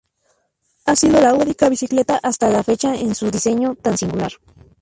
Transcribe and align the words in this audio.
Ha 0.87 0.95
sido 0.95 1.21
la 1.21 1.35
única 1.35 1.69
bicicleta 1.69 2.19
hasta 2.23 2.49
la 2.49 2.63
fecha 2.63 2.91
con 2.93 3.03
un 3.25 3.31
diseño 3.31 3.75
tan 3.75 3.99
singular. 3.99 4.31